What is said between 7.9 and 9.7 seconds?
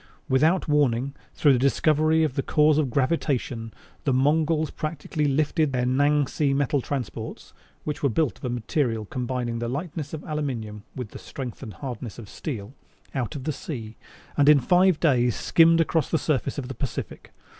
were built of a material combining the